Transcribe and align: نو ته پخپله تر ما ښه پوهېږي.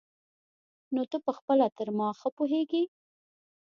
نو 0.93 1.01
ته 1.11 1.17
پخپله 1.25 1.67
تر 1.77 1.87
ما 1.97 2.07
ښه 2.19 2.29
پوهېږي. 2.37 2.83